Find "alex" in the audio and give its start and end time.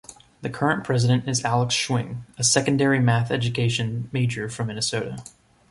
1.45-1.75